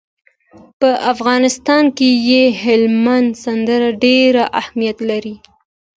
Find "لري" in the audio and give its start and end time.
5.09-5.35